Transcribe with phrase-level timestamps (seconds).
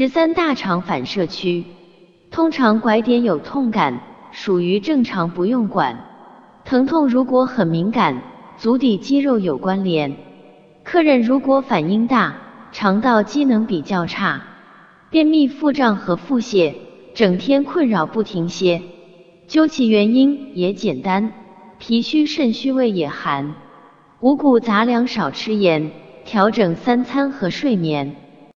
[0.00, 1.62] 十三大肠反射区。
[2.30, 4.00] 通常拐点有痛感
[4.32, 6.06] 属于正常不用管。
[6.64, 8.22] 疼痛如果很敏感
[8.56, 10.16] 足底肌肉有关联。
[10.84, 12.34] 客人如果反应大
[12.72, 14.40] 肠道机能比较差
[15.10, 16.76] 便秘腹胀和腹泻
[17.12, 18.80] 整天困扰不停歇。
[19.48, 21.30] 究其原因也简单
[21.78, 23.54] 脾虚肾虚胃也寒。
[24.20, 25.90] 五谷杂粮少吃盐
[26.24, 28.16] 调整三餐和睡眠